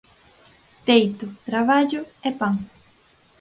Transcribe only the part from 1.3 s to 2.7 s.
traballo e pan.